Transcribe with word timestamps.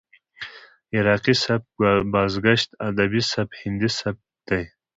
عراقي 0.95 1.35
سبک، 1.43 1.69
بازګشت 2.11 2.69
ادبي 2.87 3.21
سبک، 3.31 3.51
هندي 3.61 3.89
سبک 3.99 4.25
دى. 4.47 4.61